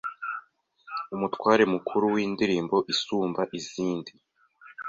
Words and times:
Umutware 1.15 1.63
mukuru 1.73 2.05
windirimbo 2.13 2.77
isumba 2.93 3.41
izindi 3.59 4.11